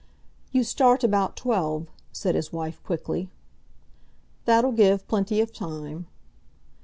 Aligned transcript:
"You 0.51 0.63
start 0.63 1.03
about 1.03 1.35
twelve," 1.35 1.85
said 2.11 2.33
his 2.33 2.51
wife 2.51 2.81
quickly. 2.81 3.29
"That'll 4.45 4.71
give 4.71 5.07
plenty 5.07 5.39
of 5.41 5.53
time." 5.53 6.07